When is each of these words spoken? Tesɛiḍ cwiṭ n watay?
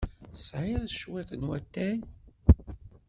Tesɛiḍ 0.31 0.83
cwiṭ 0.99 1.29
n 1.39 1.41
watay? 1.49 1.97